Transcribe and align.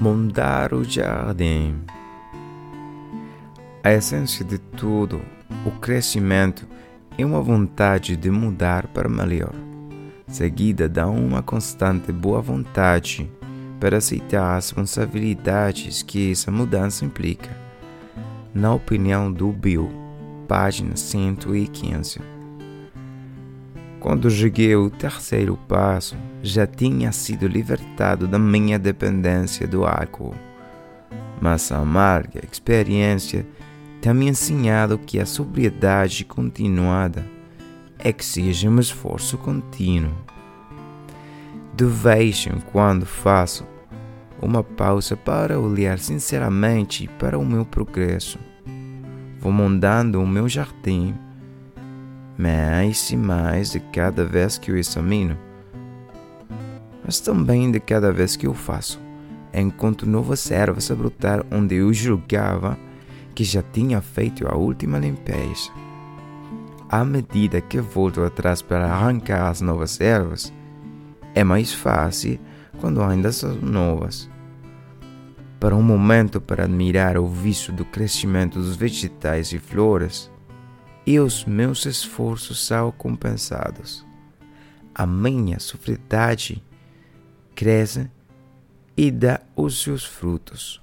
Mudar 0.00 0.72
o 0.72 0.84
jardim. 0.84 1.74
A 3.82 3.90
essência 3.90 4.44
de 4.44 4.56
tudo, 4.56 5.20
o 5.66 5.72
crescimento, 5.72 6.68
é 7.18 7.26
uma 7.26 7.42
vontade 7.42 8.16
de 8.16 8.30
mudar 8.30 8.86
para 8.86 9.08
melhor, 9.08 9.52
seguida 10.28 10.88
de 10.88 11.00
uma 11.00 11.42
constante 11.42 12.12
boa 12.12 12.40
vontade 12.40 13.28
para 13.80 13.96
aceitar 13.96 14.56
as 14.56 14.66
responsabilidades 14.66 16.00
que 16.00 16.30
essa 16.30 16.52
mudança 16.52 17.04
implica. 17.04 17.50
Na 18.54 18.72
opinião 18.72 19.32
do 19.32 19.50
Bill, 19.50 19.90
página 20.46 20.94
115. 20.94 22.37
Quando 24.00 24.30
cheguei 24.30 24.74
ao 24.74 24.88
terceiro 24.88 25.58
passo, 25.68 26.16
já 26.42 26.66
tinha 26.66 27.10
sido 27.10 27.48
libertado 27.48 28.28
da 28.28 28.38
minha 28.38 28.78
dependência 28.78 29.66
do 29.66 29.84
álcool. 29.84 30.34
Mas 31.40 31.72
a 31.72 31.78
amarga 31.78 32.40
experiência 32.50 33.44
tem 34.00 34.14
me 34.14 34.28
ensinado 34.28 34.98
que 34.98 35.18
a 35.18 35.26
sobriedade 35.26 36.24
continuada 36.24 37.26
exige 38.04 38.68
um 38.68 38.78
esforço 38.78 39.36
contínuo. 39.36 40.14
De 41.74 41.84
vez 41.84 42.46
em 42.46 42.60
quando 42.72 43.04
faço 43.04 43.66
uma 44.40 44.62
pausa 44.62 45.16
para 45.16 45.58
olhar 45.58 45.98
sinceramente 45.98 47.08
para 47.18 47.36
o 47.36 47.44
meu 47.44 47.64
progresso. 47.64 48.38
Vou 49.40 49.52
montando 49.52 50.22
o 50.22 50.26
meu 50.26 50.48
jardim 50.48 51.14
mais 52.38 53.10
e 53.10 53.16
mais 53.16 53.72
de 53.72 53.80
cada 53.80 54.24
vez 54.24 54.56
que 54.56 54.72
o 54.72 54.76
examino 54.76 55.36
mas 57.08 57.20
também 57.20 57.70
de 57.70 57.80
cada 57.80 58.12
vez 58.12 58.36
que 58.36 58.46
eu 58.46 58.52
faço, 58.52 59.00
encontro 59.54 60.06
novas 60.06 60.50
ervas 60.50 60.90
a 60.90 60.94
brotar 60.94 61.42
onde 61.50 61.76
eu 61.76 61.90
julgava 61.90 62.78
que 63.34 63.44
já 63.44 63.62
tinha 63.62 64.02
feito 64.02 64.46
a 64.46 64.54
última 64.54 64.98
limpeza. 64.98 65.70
À 66.86 67.02
medida 67.06 67.62
que 67.62 67.80
volto 67.80 68.22
atrás 68.22 68.60
para 68.60 68.92
arrancar 68.92 69.48
as 69.48 69.62
novas 69.62 69.98
ervas, 70.02 70.52
é 71.34 71.42
mais 71.42 71.72
fácil 71.72 72.38
quando 72.78 73.02
ainda 73.02 73.32
são 73.32 73.54
novas. 73.54 74.28
Para 75.58 75.74
um 75.74 75.82
momento 75.82 76.42
para 76.42 76.64
admirar 76.64 77.16
o 77.16 77.26
vício 77.26 77.72
do 77.72 77.86
crescimento 77.86 78.58
dos 78.58 78.76
vegetais 78.76 79.50
e 79.50 79.58
flores, 79.58 80.30
e 81.08 81.18
os 81.18 81.46
meus 81.46 81.86
esforços 81.86 82.62
são 82.66 82.92
compensados. 82.92 84.04
A 84.94 85.06
minha 85.06 85.58
sofridade 85.58 86.62
cresce 87.54 88.10
e 88.94 89.10
dá 89.10 89.40
os 89.56 89.82
seus 89.82 90.04
frutos. 90.04 90.82